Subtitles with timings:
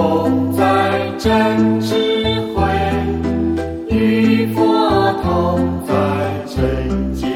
[0.00, 1.94] 同在真智
[2.54, 2.64] 慧，
[3.90, 5.92] 与佛同在
[6.46, 7.29] 真境。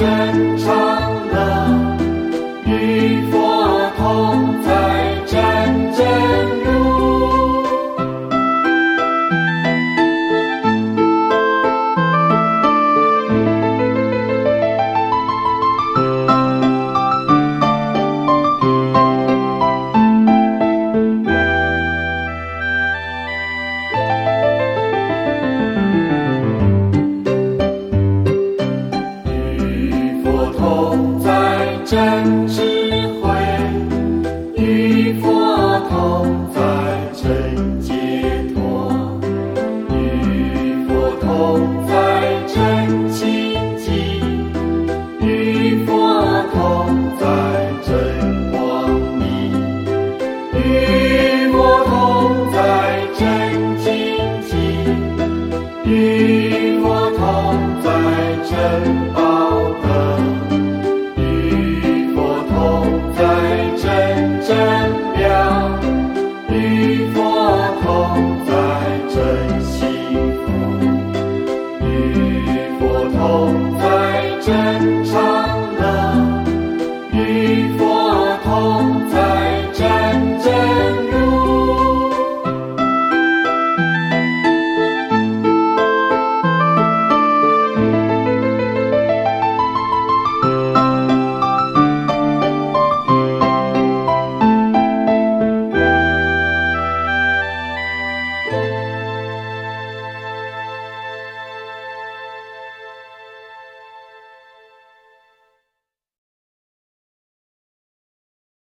[0.00, 0.79] 真诚。
[31.90, 32.62] 真智
[33.20, 33.28] 慧
[34.54, 36.48] 与佛同